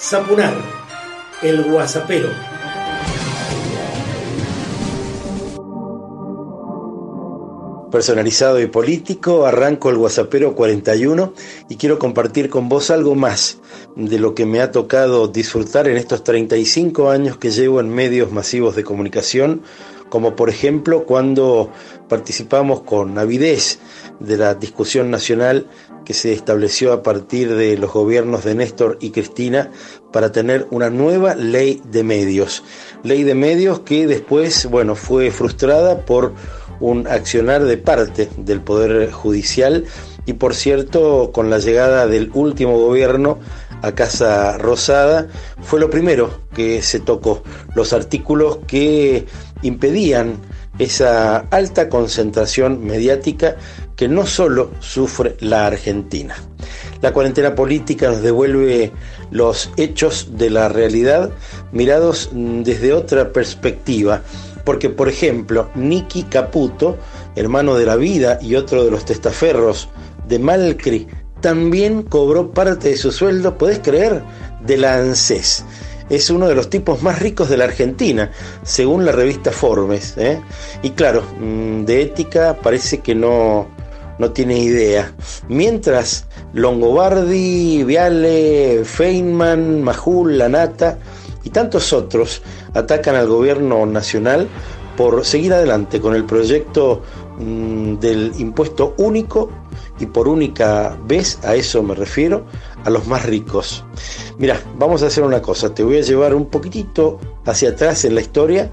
Zapunar, 0.00 0.54
el 1.42 1.64
guasapero. 1.64 2.28
Personalizado 7.90 8.60
y 8.60 8.66
político, 8.66 9.44
arranco 9.44 9.90
el 9.90 9.96
Guasapero 9.96 10.54
41 10.54 11.32
y 11.68 11.76
quiero 11.76 11.98
compartir 11.98 12.48
con 12.48 12.68
vos 12.68 12.90
algo 12.90 13.16
más 13.16 13.58
de 13.96 14.20
lo 14.20 14.34
que 14.36 14.46
me 14.46 14.60
ha 14.60 14.70
tocado 14.70 15.26
disfrutar 15.26 15.88
en 15.88 15.96
estos 15.96 16.22
35 16.22 17.10
años 17.10 17.36
que 17.36 17.50
llevo 17.50 17.80
en 17.80 17.88
medios 17.88 18.30
masivos 18.30 18.76
de 18.76 18.84
comunicación, 18.84 19.62
como 20.08 20.36
por 20.36 20.50
ejemplo 20.50 21.04
cuando 21.04 21.70
participamos 22.08 22.82
con 22.82 23.18
avidez 23.18 23.78
de 24.20 24.36
la 24.36 24.54
discusión 24.54 25.10
nacional 25.10 25.66
que 26.04 26.14
se 26.14 26.32
estableció 26.32 26.92
a 26.92 27.02
partir 27.02 27.54
de 27.54 27.76
los 27.76 27.92
gobiernos 27.92 28.44
de 28.44 28.54
Néstor 28.54 28.96
y 29.00 29.10
Cristina 29.10 29.70
para 30.12 30.32
tener 30.32 30.66
una 30.70 30.88
nueva 30.88 31.34
ley 31.34 31.82
de 31.84 32.02
medios. 32.02 32.64
Ley 33.02 33.24
de 33.24 33.34
medios 33.34 33.80
que 33.80 34.06
después, 34.06 34.66
bueno, 34.70 34.94
fue 34.94 35.30
frustrada 35.30 36.06
por 36.06 36.32
un 36.80 37.06
accionar 37.06 37.64
de 37.64 37.76
parte 37.76 38.28
del 38.38 38.60
Poder 38.60 39.10
Judicial 39.10 39.84
y 40.28 40.34
por 40.34 40.54
cierto, 40.54 41.30
con 41.32 41.48
la 41.48 41.58
llegada 41.58 42.06
del 42.06 42.30
último 42.34 42.78
gobierno 42.78 43.38
a 43.80 43.92
Casa 43.92 44.58
Rosada, 44.58 45.28
fue 45.62 45.80
lo 45.80 45.88
primero 45.88 46.42
que 46.54 46.82
se 46.82 47.00
tocó, 47.00 47.42
los 47.74 47.94
artículos 47.94 48.58
que 48.66 49.24
impedían 49.62 50.36
esa 50.78 51.38
alta 51.50 51.88
concentración 51.88 52.84
mediática 52.84 53.56
que 53.96 54.08
no 54.08 54.26
solo 54.26 54.70
sufre 54.80 55.36
la 55.40 55.66
Argentina. 55.66 56.36
La 57.00 57.12
cuarentena 57.12 57.54
política 57.54 58.08
nos 58.08 58.22
devuelve 58.22 58.92
los 59.30 59.70
hechos 59.76 60.30
de 60.32 60.50
la 60.50 60.68
realidad 60.68 61.30
mirados 61.72 62.30
desde 62.32 62.92
otra 62.92 63.32
perspectiva, 63.32 64.22
porque 64.64 64.90
por 64.90 65.08
ejemplo, 65.08 65.68
Nicky 65.74 66.24
Caputo, 66.24 66.96
hermano 67.36 67.74
de 67.76 67.86
la 67.86 67.96
vida 67.96 68.38
y 68.40 68.54
otro 68.54 68.84
de 68.84 68.90
los 68.90 69.04
testaferros 69.04 69.88
de 70.28 70.38
Malcri, 70.38 71.08
también 71.40 72.02
cobró 72.02 72.50
parte 72.50 72.90
de 72.90 72.96
su 72.96 73.12
sueldo, 73.12 73.58
¿podés 73.58 73.78
creer?, 73.78 74.22
de 74.64 74.76
la 74.76 74.96
ANSES 74.96 75.64
es 76.10 76.30
uno 76.30 76.48
de 76.48 76.54
los 76.54 76.70
tipos 76.70 77.02
más 77.02 77.18
ricos 77.20 77.48
de 77.48 77.56
la 77.56 77.64
Argentina, 77.64 78.30
según 78.62 79.04
la 79.04 79.12
revista 79.12 79.50
Forbes. 79.52 80.14
¿eh? 80.16 80.40
Y 80.82 80.90
claro, 80.90 81.22
mm, 81.38 81.84
de 81.84 82.02
ética 82.02 82.56
parece 82.62 82.98
que 83.00 83.14
no, 83.14 83.66
no 84.18 84.30
tiene 84.32 84.58
idea. 84.58 85.12
Mientras 85.48 86.26
Longobardi, 86.52 87.84
Viale, 87.84 88.82
Feynman, 88.84 89.82
Majul, 89.82 90.38
Lanata 90.38 90.98
y 91.44 91.50
tantos 91.50 91.92
otros 91.92 92.42
atacan 92.74 93.16
al 93.16 93.28
gobierno 93.28 93.86
nacional 93.86 94.48
por 94.96 95.24
seguir 95.24 95.52
adelante 95.52 96.00
con 96.00 96.14
el 96.14 96.24
proyecto 96.24 97.02
mm, 97.38 97.94
del 97.98 98.32
impuesto 98.38 98.94
único 98.98 99.50
y 100.00 100.06
por 100.06 100.28
única 100.28 100.98
vez, 101.06 101.38
a 101.44 101.54
eso 101.54 101.82
me 101.82 101.94
refiero, 101.94 102.44
a 102.84 102.90
los 102.90 103.06
más 103.06 103.24
ricos. 103.24 103.84
Mira, 104.38 104.60
vamos 104.78 105.02
a 105.02 105.06
hacer 105.06 105.24
una 105.24 105.42
cosa, 105.42 105.74
te 105.74 105.82
voy 105.82 105.98
a 105.98 106.02
llevar 106.02 106.34
un 106.34 106.46
poquitito 106.46 107.18
hacia 107.44 107.70
atrás 107.70 108.04
en 108.04 108.14
la 108.14 108.20
historia 108.20 108.70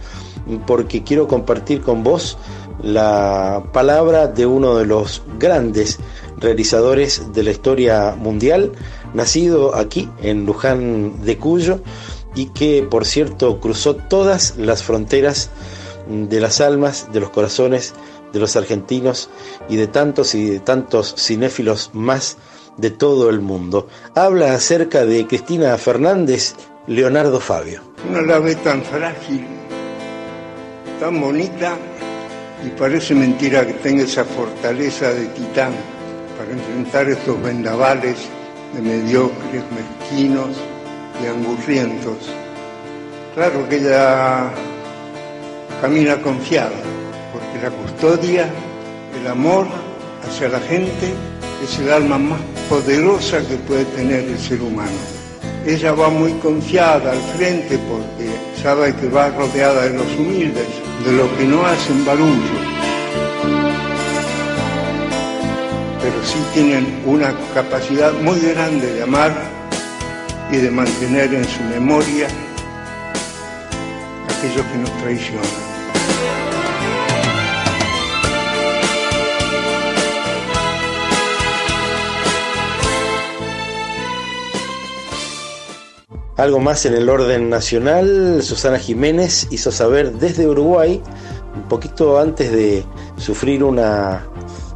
porque 0.67 1.03
quiero 1.03 1.27
compartir 1.27 1.81
con 1.81 2.03
vos 2.03 2.37
la 2.81 3.63
palabra 3.73 4.27
de 4.27 4.45
uno 4.45 4.75
de 4.75 4.85
los 4.85 5.23
grandes 5.39 5.99
realizadores 6.37 7.33
de 7.33 7.43
la 7.43 7.51
historia 7.51 8.15
mundial, 8.17 8.71
nacido 9.13 9.75
aquí 9.75 10.09
en 10.21 10.45
Luján 10.45 11.23
de 11.23 11.37
Cuyo 11.37 11.79
y 12.35 12.47
que 12.47 12.83
por 12.83 13.05
cierto 13.05 13.59
cruzó 13.59 13.95
todas 13.95 14.57
las 14.57 14.83
fronteras 14.83 15.49
de 16.07 16.39
las 16.39 16.61
almas, 16.61 17.07
de 17.11 17.21
los 17.21 17.29
corazones 17.29 17.93
de 18.33 18.39
los 18.39 18.55
argentinos 18.55 19.29
y 19.69 19.75
de 19.75 19.87
tantos 19.87 20.35
y 20.35 20.49
de 20.49 20.59
tantos 20.59 21.15
cinéfilos 21.17 21.91
más 21.93 22.37
de 22.77 22.91
todo 22.91 23.29
el 23.29 23.39
mundo. 23.39 23.87
Habla 24.15 24.53
acerca 24.53 25.05
de 25.05 25.25
Cristina 25.27 25.77
Fernández, 25.77 26.55
Leonardo 26.87 27.39
Fabio. 27.39 27.81
Una 28.09 28.21
la 28.21 28.55
tan 28.57 28.83
frágil, 28.83 29.45
tan 30.99 31.19
bonita, 31.19 31.77
y 32.65 32.69
parece 32.77 33.15
mentira 33.15 33.65
que 33.65 33.73
tenga 33.73 34.03
esa 34.03 34.23
fortaleza 34.23 35.11
de 35.13 35.25
titán 35.27 35.73
para 36.37 36.51
enfrentar 36.51 37.09
estos 37.09 37.41
vendavales 37.41 38.17
de 38.73 38.81
mediocres, 38.81 39.63
mezquinos 39.71 40.57
y 41.23 41.27
angurrientos. 41.27 42.17
Claro 43.35 43.67
que 43.69 43.77
ella 43.77 44.51
camina 45.81 46.21
confiada 46.21 46.71
la 47.65 47.71
custodia, 47.71 48.47
el 49.19 49.27
amor 49.27 49.65
hacia 50.23 50.49
la 50.49 50.59
gente 50.59 51.15
es 51.63 51.79
el 51.79 51.91
alma 51.91 52.19
más 52.19 52.39
poderosa 52.69 53.39
que 53.39 53.55
puede 53.55 53.85
tener 53.85 54.19
el 54.19 54.37
ser 54.37 54.61
humano. 54.61 54.99
Ella 55.65 55.93
va 55.93 56.09
muy 56.09 56.33
confiada 56.33 57.13
al 57.13 57.21
frente 57.35 57.79
porque 57.89 58.29
sabe 58.61 58.95
que 58.95 59.09
va 59.09 59.29
rodeada 59.29 59.81
de 59.85 59.97
los 59.97 60.05
humildes, 60.15 60.67
de 61.05 61.11
los 61.13 61.27
que 61.31 61.45
no 61.45 61.65
hacen 61.65 62.05
barullo. 62.05 62.57
Pero 66.03 66.23
sí 66.23 66.37
tienen 66.53 67.01
una 67.03 67.33
capacidad 67.55 68.13
muy 68.13 68.39
grande 68.41 68.93
de 68.93 69.01
amar 69.01 69.33
y 70.51 70.57
de 70.57 70.69
mantener 70.69 71.33
en 71.33 71.45
su 71.45 71.63
memoria 71.63 72.27
aquellos 74.29 74.65
que 74.67 74.77
nos 74.77 74.91
traicionan. 75.01 75.74
Algo 86.37 86.59
más 86.59 86.85
en 86.85 86.95
el 86.95 87.07
orden 87.07 87.49
nacional, 87.49 88.41
Susana 88.43 88.77
Jiménez 88.77 89.47
hizo 89.51 89.71
saber 89.71 90.13
desde 90.13 90.47
Uruguay, 90.47 91.01
un 91.55 91.63
poquito 91.69 92.19
antes 92.19 92.51
de 92.51 92.83
sufrir 93.17 93.63
una, 93.63 94.27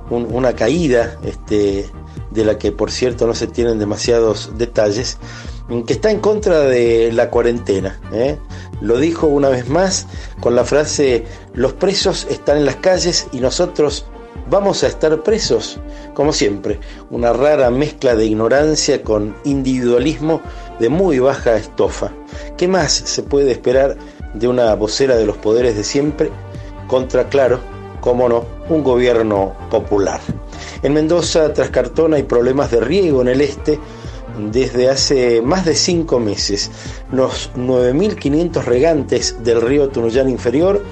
una 0.10 0.54
caída, 0.54 1.20
este, 1.24 1.90
de 2.32 2.46
la 2.46 2.58
que 2.58 2.72
por 2.72 2.92
cierto 2.92 3.28
no 3.28 3.34
se 3.36 3.48
tienen 3.48 3.78
demasiados 3.78 4.52
detalles, 4.58 5.18
que 5.86 5.94
está 5.94 6.12
en 6.12 6.20
contra 6.20 6.62
de 6.62 7.12
la 7.12 7.30
cuarentena. 7.30 8.00
¿eh? 8.14 8.38
Lo 8.82 8.98
dijo 8.98 9.28
una 9.28 9.50
vez 9.50 9.68
más 9.68 10.08
con 10.40 10.56
la 10.56 10.64
frase, 10.64 11.26
los 11.54 11.74
presos 11.74 12.26
están 12.30 12.58
en 12.58 12.66
las 12.66 12.78
calles 12.78 13.28
y 13.34 13.42
nosotros 13.42 14.06
vamos 14.50 14.84
a 14.84 14.88
estar 14.88 15.22
presos, 15.24 15.80
como 16.14 16.34
siempre, 16.34 16.80
una 17.10 17.34
rara 17.34 17.70
mezcla 17.70 18.16
de 18.16 18.26
ignorancia 18.26 19.04
con 19.04 19.36
individualismo 19.44 20.42
de 20.80 20.90
muy 20.90 21.20
baja 21.20 21.56
estofa. 21.56 22.12
¿Qué 22.58 22.68
más 22.68 22.92
se 22.92 23.24
puede 23.24 23.52
esperar 23.52 23.98
de 24.34 24.48
una 24.48 24.74
vocera 24.76 25.16
de 25.16 25.26
los 25.26 25.38
poderes 25.38 25.76
de 25.76 25.84
siempre 25.84 26.32
contra, 26.88 27.30
claro, 27.30 27.60
cómo 28.02 28.28
no, 28.28 28.46
un 28.70 28.84
gobierno 28.84 29.56
popular? 29.70 30.20
En 30.82 30.94
Mendoza, 30.94 31.54
tras 31.54 31.70
Cartona, 31.70 32.18
hay 32.18 32.24
problemas 32.24 32.72
de 32.72 32.80
riego 32.80 33.22
en 33.22 33.28
el 33.28 33.42
este 33.42 33.80
desde 34.52 34.90
hace 34.90 35.42
más 35.42 35.66
de 35.66 35.76
cinco 35.76 36.20
meses. 36.20 36.72
Los 37.12 37.52
9.500 37.56 38.64
regantes 38.64 39.44
del 39.44 39.62
río 39.62 39.90
Tunuyán 39.90 40.30
Inferior, 40.30 40.84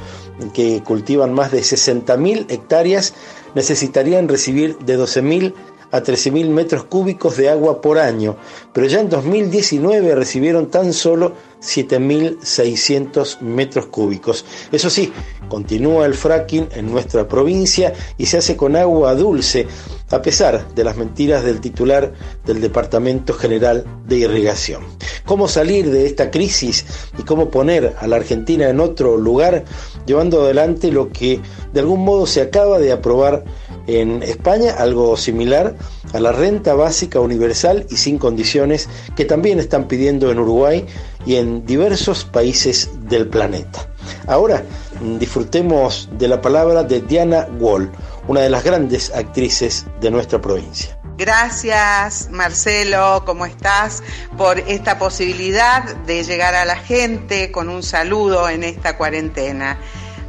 que 0.53 0.84
cultivan 0.84 1.34
más 1.34 1.51
de 1.51 1.62
60.000 1.62 2.45
hectáreas, 2.50 3.13
necesitarían 3.56 4.28
recibir 4.28 4.78
de 4.80 4.97
12.000 4.97 5.53
a 5.91 6.02
13.000 6.02 6.50
metros 6.50 6.84
cúbicos 6.84 7.38
de 7.38 7.50
agua 7.50 7.81
por 7.81 7.97
año, 7.97 8.35
pero 8.74 8.88
ya 8.88 9.00
en 9.00 9.09
2019 9.09 10.16
recibieron 10.16 10.69
tan 10.69 10.92
solo 10.94 11.33
7.600 11.62 13.39
metros 13.42 13.86
cúbicos. 13.88 14.45
Eso 14.72 14.89
sí, 14.89 15.13
continúa 15.48 16.06
el 16.06 16.13
fracking 16.13 16.68
en 16.75 16.92
nuestra 16.92 17.27
provincia 17.27 17.94
y 18.18 18.25
se 18.25 18.38
hace 18.38 18.57
con 18.57 18.75
agua 18.75 19.16
dulce, 19.16 19.68
a 20.09 20.21
pesar 20.21 20.68
de 20.74 20.83
las 20.83 20.98
mentiras 20.98 21.44
del 21.44 21.59
titular 21.59 22.13
del 22.45 22.62
Departamento 22.62 23.33
General 23.33 23.83
de 24.06 24.18
Irrigación. 24.18 24.83
¿Cómo 25.25 25.48
salir 25.48 25.89
de 25.89 26.06
esta 26.06 26.31
crisis 26.31 26.86
y 27.18 27.24
cómo 27.24 27.50
poner 27.50 27.95
a 28.00 28.07
la 28.07 28.15
Argentina 28.15 28.69
en 28.69 28.80
otro 28.80 29.18
lugar, 29.18 29.65
llevando 30.06 30.42
adelante 30.42 30.92
lo 30.92 31.12
que 31.12 31.42
de 31.74 31.80
algún 31.80 32.06
modo 32.06 32.25
se 32.25 32.42
acaba 32.42 32.80
de 32.80 32.92
aprobar 32.92 33.44
en 33.88 34.24
España, 34.24 34.74
algo 34.77 35.18
similar 35.18 35.75
a 36.13 36.19
la 36.19 36.31
renta 36.31 36.74
básica 36.74 37.19
universal 37.19 37.86
y 37.89 37.98
sin 37.98 38.18
condiciones 38.18 38.88
que 39.15 39.25
también 39.25 39.60
están 39.60 39.88
pidiendo 39.88 40.31
en 40.31 40.39
Uruguay 40.39 40.86
y 41.25 41.36
en 41.36 41.65
diversos 41.65 42.24
países 42.24 42.89
del 43.10 43.27
planeta. 43.27 43.89
Ahora 44.27 44.63
disfrutemos 45.01 46.09
de 46.13 46.27
la 46.27 46.42
palabra 46.42 46.83
de 46.83 47.01
Diana 47.01 47.48
Wall, 47.59 47.92
una 48.27 48.42
de 48.42 48.50
las 48.50 48.63
grandes 48.63 49.13
actrices 49.13 49.86
de 50.00 50.12
nuestra 50.12 50.42
provincia. 50.42 50.98
Gracias 51.18 52.30
Marcelo, 52.30 53.24
¿cómo 53.25 53.48
estás? 53.48 54.04
Por 54.38 54.59
esta 54.59 55.00
posibilidad 55.00 55.83
de 56.06 56.24
llegar 56.24 56.54
a 56.54 56.63
la 56.63 56.75
gente 56.75 57.51
con 57.51 57.69
un 57.69 57.81
saludo 57.81 58.48
en 58.50 58.63
esta 58.63 58.98
cuarentena. 58.98 59.80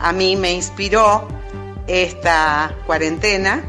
A 0.01 0.13
mí 0.13 0.37
me 0.37 0.53
inspiró 0.53 1.29
esta 1.87 2.75
cuarentena, 2.87 3.63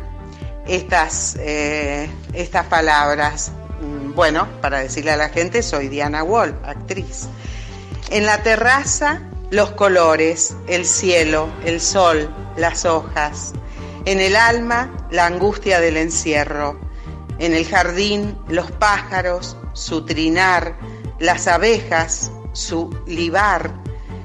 estas, 0.68 1.36
eh, 1.40 2.10
estas 2.34 2.68
palabras. 2.68 3.52
Mm, 3.82 4.14
bueno, 4.14 4.48
para 4.62 4.80
decirle 4.80 5.12
a 5.12 5.18
la 5.18 5.30
gente, 5.30 5.64
soy 5.64 5.88
Diana 5.88 6.24
Wall, 6.24 6.58
actriz. 6.64 7.28
En 8.12 8.26
la 8.26 8.44
terraza, 8.44 9.22
los 9.50 9.72
colores, 9.72 10.56
el 10.68 10.86
cielo, 10.86 11.50
el 11.66 11.82
sol, 11.82 12.34
las 12.58 12.86
hojas. 12.86 13.54
En 14.06 14.20
el 14.20 14.36
alma, 14.36 15.08
la 15.12 15.26
angustia 15.26 15.80
del 15.80 15.98
encierro. 15.98 16.80
En 17.40 17.54
el 17.54 17.66
jardín, 17.66 18.38
los 18.48 18.72
pájaros, 18.72 19.58
su 19.74 20.06
trinar, 20.06 20.76
las 21.20 21.48
abejas, 21.48 22.32
su 22.54 22.90
libar 23.06 23.74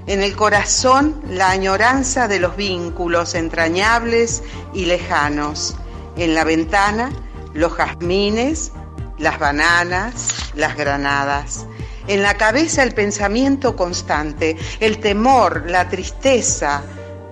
en 0.07 0.23
el 0.23 0.37
corazón 0.37 1.23
la 1.29 1.51
añoranza 1.51 2.29
de 2.29 2.39
los 2.39 2.57
vínculos 2.57 3.35
entrañables 3.35 4.43
y 4.75 4.85
lejanos, 4.85 5.77
en 6.17 6.35
la 6.35 6.45
ventana 6.45 7.11
los 7.55 7.73
jazmines, 7.73 8.73
las 9.19 9.39
bananas, 9.39 10.29
las 10.55 10.77
granadas, 10.77 11.67
en 12.07 12.23
la 12.23 12.35
cabeza 12.35 12.83
el 12.83 12.95
pensamiento 12.95 13.77
constante, 13.77 14.57
el 14.81 14.99
temor, 14.99 15.65
la 15.71 15.89
tristeza, 15.89 16.83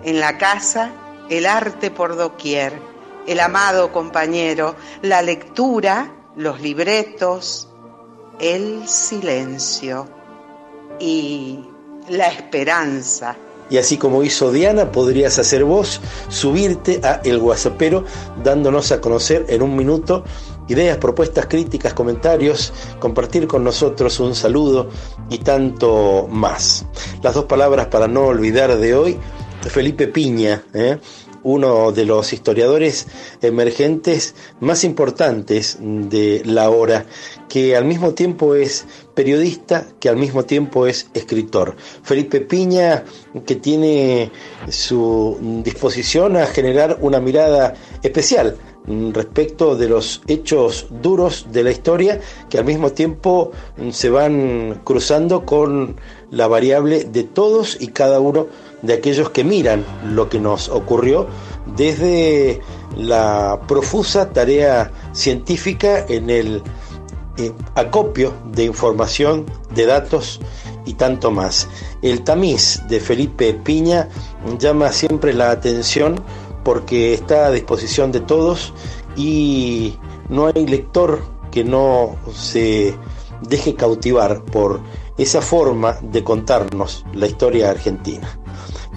en 0.05 0.21
la 0.21 0.39
casa 0.39 0.93
el 1.29 1.47
arte 1.47 1.91
por 1.91 2.17
doquier, 2.17 2.75
el 3.27 3.41
amado 3.41 3.91
compañero, 3.91 4.77
la 5.01 5.23
lectura, 5.23 6.13
los 6.37 6.61
libretos, 6.61 7.69
el 8.39 8.87
silencio 8.87 10.09
y 11.01 11.61
la 12.09 12.27
esperanza. 12.27 13.37
Y 13.71 13.79
así 13.79 13.97
como 13.97 14.23
hizo 14.23 14.53
Diana, 14.53 14.93
podrías 14.93 15.39
hacer 15.39 15.65
vos, 15.65 16.03
subirte 16.29 17.01
a 17.03 17.23
El 17.25 17.39
Guasapero, 17.39 18.05
dándonos 18.45 18.93
a 18.93 19.01
conocer 19.01 19.47
en 19.49 19.63
un 19.63 19.75
minuto 19.75 20.25
ideas, 20.69 20.99
propuestas, 20.99 21.47
críticas, 21.47 21.95
comentarios, 21.95 22.73
compartir 22.99 23.47
con 23.47 23.65
nosotros 23.65 24.21
un 24.21 24.35
saludo 24.35 24.89
y 25.31 25.39
tanto 25.39 26.29
más. 26.31 26.87
Las 27.23 27.35
dos 27.35 27.45
palabras 27.45 27.87
para 27.87 28.09
no 28.09 28.27
olvidar 28.27 28.77
de 28.79 28.95
hoy, 28.95 29.19
Felipe 29.63 30.09
Piña, 30.09 30.63
¿eh? 30.75 30.99
uno 31.45 31.93
de 31.93 32.05
los 32.05 32.33
historiadores 32.33 33.07
emergentes 33.41 34.35
más 34.61 34.85
importantes 34.85 35.79
de 35.81 36.43
la 36.45 36.71
hora, 36.71 37.07
que 37.49 37.77
al 37.77 37.85
mismo 37.85 38.15
tiempo 38.15 38.55
es 38.55 38.87
periodista, 39.15 39.87
que 40.01 40.09
al 40.09 40.17
mismo 40.17 40.45
tiempo 40.45 40.87
es 40.87 41.09
escritor. 41.15 41.77
Felipe 42.03 42.41
Piña, 42.41 43.05
que 43.47 43.57
tiene 43.57 44.31
su 44.69 45.61
disposición 45.65 46.37
a 46.37 46.47
generar 46.47 46.99
una 47.01 47.21
mirada 47.21 47.75
especial 48.03 48.57
respecto 48.87 49.77
de 49.77 49.89
los 49.89 50.23
hechos 50.27 50.87
duros 50.91 51.47
de 51.53 51.63
la 51.63 51.71
historia 51.71 52.21
que 52.51 52.59
al 52.59 52.65
mismo 52.65 52.91
tiempo 52.91 53.53
se 53.93 54.11
van 54.11 54.81
cruzando 54.83 55.45
con 55.47 55.97
la 56.31 56.49
variable 56.49 57.05
de 57.05 57.23
todos 57.23 57.77
y 57.81 57.89
cada 57.89 58.19
uno 58.19 58.49
de 58.83 58.95
aquellos 58.95 59.31
que 59.31 59.45
miran 59.45 59.85
lo 60.13 60.29
que 60.29 60.41
nos 60.41 60.69
ocurrió 60.69 61.29
desde 61.77 62.61
la 62.97 63.61
profusa 63.69 64.31
tarea 64.31 64.91
científica 65.13 66.05
en 66.09 66.29
el 66.29 66.63
eh, 67.39 67.53
acopio 67.77 68.35
de 68.53 68.65
información, 68.65 69.47
de 69.75 69.87
datos 69.87 70.41
y 70.85 70.95
tanto 70.95 71.31
más. 71.31 71.69
El 72.03 72.23
tamiz 72.25 72.83
de 72.89 73.01
Felipe 73.01 73.55
Piña 73.55 74.09
llama 74.59 74.91
siempre 74.91 75.33
la 75.33 75.51
atención 75.51 76.21
porque 76.65 77.15
está 77.15 77.47
a 77.47 77.51
disposición 77.51 78.13
de 78.13 78.21
todos 78.21 78.73
y 79.17 79.95
no 80.29 80.47
hay 80.47 80.67
lector 80.67 81.23
que 81.51 81.65
no 81.65 82.17
se 82.33 82.95
deje 83.49 83.75
cautivar 83.75 84.45
por 84.45 84.81
esa 85.19 85.43
forma 85.43 85.99
de 86.03 86.25
contarnos 86.25 87.05
la 87.13 87.27
historia 87.27 87.71
argentina. 87.71 88.39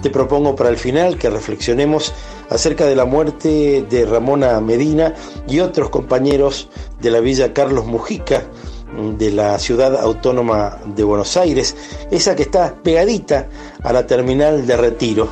Te 0.02 0.10
propongo 0.10 0.54
para 0.54 0.70
el 0.70 0.76
final 0.76 1.18
que 1.18 1.30
reflexionemos 1.30 2.12
acerca 2.50 2.86
de 2.86 2.96
la 2.96 3.04
muerte 3.04 3.84
de 3.88 4.06
Ramona 4.06 4.60
Medina 4.60 5.14
y 5.48 5.60
otros 5.60 5.90
compañeros 5.90 6.68
de 7.00 7.10
la 7.10 7.20
Villa 7.20 7.52
Carlos 7.52 7.86
Mujica 7.86 8.44
de 9.18 9.32
la 9.32 9.58
ciudad 9.58 9.96
autónoma 9.96 10.78
de 10.94 11.04
Buenos 11.04 11.36
Aires, 11.36 11.76
esa 12.10 12.36
que 12.36 12.42
está 12.42 12.74
pegadita 12.82 13.48
a 13.82 13.92
la 13.92 14.06
terminal 14.06 14.66
de 14.66 14.76
retiro, 14.76 15.28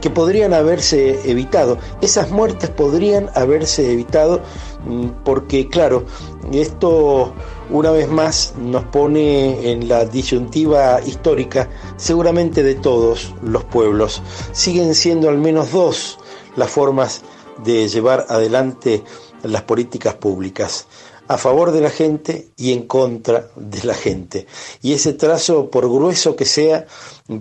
que 0.00 0.10
podrían 0.10 0.54
haberse 0.54 1.30
evitado, 1.30 1.78
esas 2.00 2.30
muertes 2.30 2.70
podrían 2.70 3.30
haberse 3.34 3.92
evitado 3.92 4.40
mm, 4.86 5.08
porque 5.24 5.68
claro, 5.68 6.04
esto 6.52 7.32
una 7.70 7.90
vez 7.90 8.08
más 8.08 8.54
nos 8.58 8.84
pone 8.84 9.72
en 9.72 9.88
la 9.88 10.04
disyuntiva 10.04 11.00
histórica 11.04 11.68
seguramente 11.96 12.62
de 12.62 12.74
todos 12.76 13.34
los 13.42 13.64
pueblos. 13.64 14.22
Siguen 14.52 14.94
siendo 14.94 15.28
al 15.28 15.38
menos 15.38 15.72
dos 15.72 16.18
las 16.56 16.70
formas 16.70 17.22
de 17.64 17.88
llevar 17.88 18.26
adelante 18.28 19.02
las 19.42 19.62
políticas 19.62 20.14
públicas 20.14 20.86
a 21.28 21.38
favor 21.38 21.72
de 21.72 21.80
la 21.80 21.90
gente 21.90 22.48
y 22.56 22.72
en 22.72 22.86
contra 22.86 23.48
de 23.56 23.84
la 23.84 23.94
gente. 23.94 24.46
Y 24.82 24.92
ese 24.92 25.12
trazo, 25.12 25.70
por 25.70 25.88
grueso 25.88 26.36
que 26.36 26.44
sea, 26.44 26.86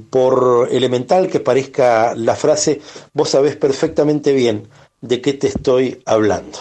por 0.09 0.69
elemental 0.71 1.27
que 1.27 1.39
parezca 1.39 2.15
la 2.15 2.35
frase, 2.35 2.81
vos 3.13 3.29
sabés 3.29 3.55
perfectamente 3.55 4.33
bien 4.33 4.67
de 5.01 5.21
qué 5.21 5.33
te 5.33 5.47
estoy 5.47 6.01
hablando. 6.05 6.59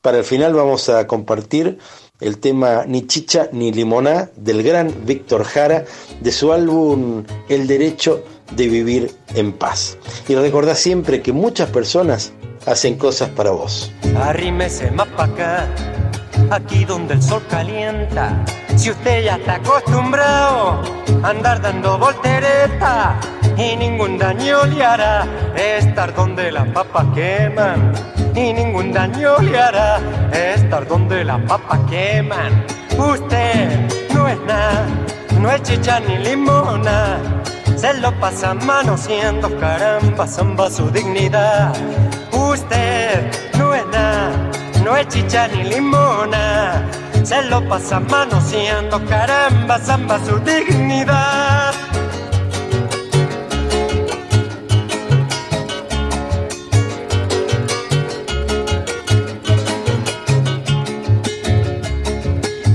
Para 0.00 0.18
el 0.18 0.24
final 0.24 0.52
vamos 0.54 0.88
a 0.88 1.06
compartir 1.06 1.78
el 2.20 2.38
tema 2.38 2.84
Ni 2.86 3.06
chicha 3.06 3.48
ni 3.52 3.72
limoná 3.72 4.30
del 4.36 4.62
gran 4.62 5.06
Víctor 5.06 5.44
Jara 5.44 5.84
de 6.20 6.32
su 6.32 6.52
álbum 6.52 7.24
El 7.48 7.66
derecho 7.66 8.22
de 8.54 8.68
vivir 8.68 9.14
en 9.34 9.52
paz. 9.52 9.98
Y 10.28 10.34
recordá 10.34 10.74
siempre 10.74 11.22
que 11.22 11.32
muchas 11.32 11.70
personas 11.70 12.32
hacen 12.66 12.96
cosas 12.96 13.30
para 13.30 13.50
vos. 13.50 13.92
Arrímese 14.16 14.90
más 14.90 15.08
para 15.08 15.32
acá, 15.32 15.93
aquí 16.50 16.84
donde 16.84 17.14
el 17.14 17.22
sol 17.22 17.42
calienta. 17.48 18.44
Si 18.76 18.90
usted 18.90 19.24
ya 19.24 19.36
está 19.36 19.54
acostumbrado 19.56 20.82
a 21.22 21.28
andar 21.28 21.60
dando 21.60 21.98
voltereta 21.98 23.18
y 23.56 23.76
ningún 23.76 24.18
daño 24.18 24.64
le 24.66 24.84
hará 24.84 25.26
estar 25.56 26.14
donde 26.14 26.50
las 26.50 26.66
papas 26.68 27.06
queman 27.14 27.92
y 28.34 28.52
ningún 28.52 28.92
daño 28.92 29.38
le 29.38 29.58
hará 29.58 30.00
estar 30.32 30.86
donde 30.86 31.24
las 31.24 31.40
papas 31.42 31.80
queman. 31.88 32.64
Usted 32.98 33.88
no 34.12 34.28
es 34.28 34.40
nada, 34.40 34.86
no 35.40 35.50
es 35.50 35.62
chicha 35.62 36.00
ni 36.00 36.18
limona, 36.18 37.18
se 37.76 37.94
lo 37.94 38.12
pasa 38.20 38.54
manoseando 38.54 39.56
caramba, 39.58 40.26
zamba 40.26 40.70
su 40.70 40.90
dignidad. 40.90 41.72
Usted 42.32 43.30
no 43.58 43.74
es 43.74 43.86
nada, 43.86 44.43
no 44.84 44.94
es 44.96 45.08
chicha 45.08 45.48
ni 45.48 45.64
limona, 45.64 46.82
se 47.22 47.42
lo 47.44 47.66
pasa 47.66 48.00
manoseando 48.00 49.02
caramba, 49.06 49.78
zamba 49.78 50.18
su 50.24 50.38
dignidad. 50.40 51.72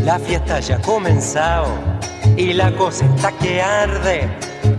La 0.04 0.18
fiesta 0.18 0.60
ya 0.60 0.78
ha 0.78 0.82
comenzado 0.82 1.68
y 2.36 2.54
la 2.54 2.72
cosa 2.72 3.06
está 3.06 3.32
que 3.34 3.62
arde. 3.62 4.28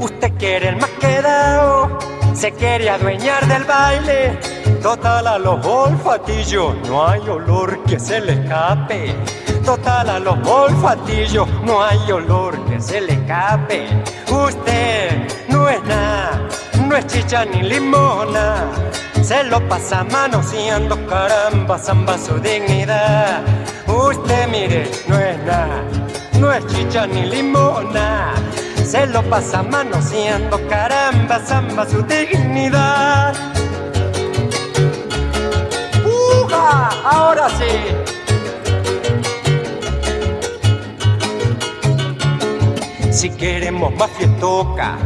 Usted 0.01 0.33
quiere 0.39 0.71
el 0.71 0.77
más 0.77 0.91
quedado, 1.01 1.99
se 2.35 2.51
quiere 2.51 2.91
adueñar 2.91 3.47
del 3.47 3.63
baile. 3.63 4.50
Total 4.83 5.27
a 5.27 5.39
los 5.39 5.65
olfatillos, 5.67 6.75
no 6.89 7.07
hay 7.07 7.21
olor 7.29 7.83
que 7.85 8.01
se 8.01 8.19
le 8.19 8.33
escape. 8.33 9.15
Total 9.63 10.09
a 10.09 10.19
los 10.19 10.39
olfatillos, 10.49 11.47
no 11.65 11.85
hay 11.85 12.11
olor 12.11 12.59
que 12.65 12.81
se 12.81 13.03
le 13.03 13.13
escape. 13.13 13.87
Usted 14.31 15.29
no 15.49 15.69
es 15.69 15.83
nada, 15.85 16.49
no 16.89 16.97
es 16.97 17.07
chicha 17.09 17.45
ni 17.45 17.63
limona. 17.63 18.71
Se 19.23 19.45
lo 19.45 19.61
pasa 19.69 20.03
manoseando 20.03 20.97
caramba, 21.07 21.79
zamba 21.79 22.17
su 22.17 22.39
dignidad. 22.41 23.43
Usted 23.87 24.49
mire, 24.49 24.91
no 25.07 25.19
es 25.19 25.39
nada, 25.41 25.83
no 26.39 26.51
es 26.53 26.67
chicha 26.69 27.07
ni 27.07 27.27
limona. 27.27 28.33
Se 28.83 29.07
lo 29.07 29.23
pasa 29.25 29.63
manoseando, 29.63 30.59
caramba, 30.69 31.39
zamba 31.39 31.87
su 31.87 32.03
dignidad. 32.03 33.50
Si 43.11 43.31
queremos 43.31 43.95
más 43.95 44.11
fiestoca, 44.11 44.99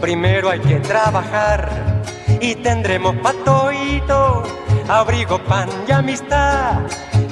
primero 0.00 0.50
hay 0.50 0.58
que 0.58 0.80
trabajar 0.80 2.02
y 2.40 2.56
tendremos 2.56 3.14
patoito, 3.16 4.42
abrigo, 4.88 5.38
pan 5.44 5.68
y 5.86 5.92
amistad. 5.92 6.80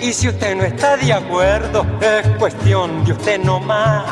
Y 0.00 0.12
si 0.12 0.28
usted 0.28 0.54
no 0.54 0.62
está 0.62 0.96
de 0.98 1.12
acuerdo, 1.12 1.84
es 2.00 2.28
cuestión 2.38 3.04
de 3.04 3.12
usted 3.12 3.40
nomás. 3.40 4.04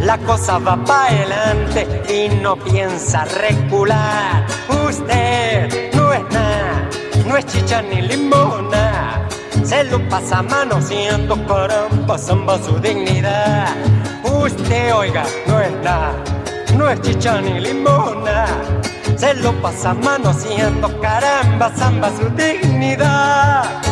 La 0.00 0.18
cosa 0.18 0.58
va 0.58 0.76
para 0.76 1.06
adelante 1.08 1.86
y 2.12 2.34
no 2.34 2.56
piensa 2.56 3.24
recular. 3.26 4.44
Usted 4.88 5.94
no 5.94 6.12
es 6.12 6.22
nada, 6.32 6.88
no 7.26 7.36
es 7.36 7.46
chicha 7.46 7.80
ni 7.80 8.02
limona. 8.02 9.27
Se 9.68 9.84
lo 9.84 9.98
pasa 10.08 10.42
manoseando, 10.42 11.36
caramba, 11.46 12.16
zamba 12.16 12.58
su 12.58 12.78
dignidad. 12.78 13.68
Usted, 14.24 14.94
oiga, 14.94 15.24
no 15.46 15.60
es 15.60 15.70
nada, 15.84 16.14
no 16.74 16.88
es 16.88 16.98
chicha 17.02 17.38
ni 17.42 17.60
limona. 17.60 18.46
Se 19.14 19.34
lo 19.34 19.52
pasa 19.60 19.92
manoseando, 19.92 20.88
caramba, 21.02 21.70
zamba 21.76 22.10
su 22.16 22.30
dignidad. 22.30 23.82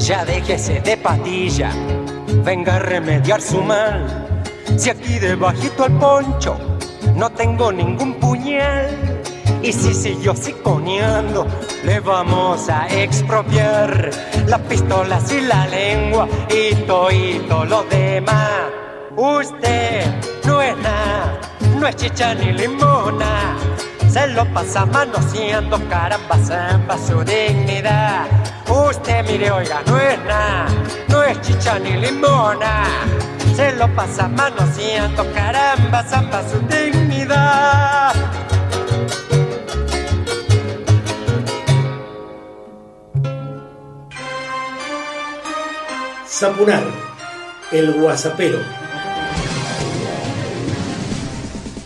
Ya 0.00 0.24
déjese 0.24 0.80
de 0.80 0.96
patilla, 0.96 1.70
venga 2.44 2.74
a 2.74 2.78
remediar 2.80 3.40
su 3.40 3.62
mal. 3.62 4.27
Si 4.76 4.90
aquí 4.90 5.18
debajito 5.18 5.84
al 5.84 5.92
poncho 5.98 6.56
no 7.14 7.30
tengo 7.30 7.72
ningún 7.72 8.14
puñal. 8.14 9.22
Y 9.62 9.72
si 9.72 9.92
siguió 9.92 10.36
siconeando, 10.36 11.46
le 11.84 11.98
vamos 12.00 12.68
a 12.68 12.86
expropiar 12.88 14.10
las 14.46 14.60
pistolas 14.60 15.32
y 15.32 15.40
la 15.40 15.66
lengua 15.66 16.28
y 16.48 16.74
todo 16.86 17.64
lo 17.64 17.82
demás. 17.84 18.50
Usted 19.16 20.06
no 20.44 20.62
es 20.62 20.76
nada, 20.78 21.40
no 21.76 21.88
es 21.88 21.96
chicha 21.96 22.34
ni 22.34 22.52
limona. 22.52 23.56
Se 24.08 24.28
lo 24.28 24.44
pasa 24.54 24.86
manoseando, 24.86 25.76
caramba, 25.88 26.38
samba 26.38 26.96
su 26.96 27.24
dignidad. 27.24 28.26
Usted 28.68 29.26
mire, 29.26 29.50
oiga, 29.50 29.82
no 29.86 29.98
es 29.98 30.18
nada, 30.20 30.66
no 31.08 31.22
es 31.24 31.40
chicha 31.40 31.78
ni 31.80 31.96
limona. 31.96 32.84
Se 33.58 33.72
lo 33.72 33.92
pasa 33.92 34.28
manoseando, 34.28 35.26
caramba, 35.34 36.04
zamba 36.04 36.48
su 36.48 36.60
dignidad. 36.68 38.14
Zapunar, 46.24 46.84
el 47.72 47.94
guasapero. 47.94 48.77